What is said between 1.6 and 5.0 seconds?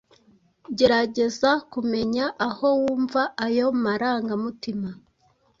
kumenya aho wumva ayo marangamutima